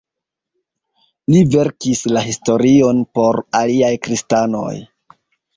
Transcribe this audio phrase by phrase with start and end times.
[1.33, 4.75] Li verkis la historion por aliaj kristanoj.